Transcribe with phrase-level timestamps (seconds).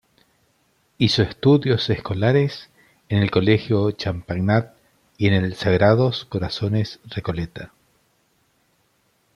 [0.97, 2.71] Hizo estudios escolares
[3.07, 4.73] en el Colegio Champagnat
[5.15, 7.71] y en el Sagrados Corazones Recoleta.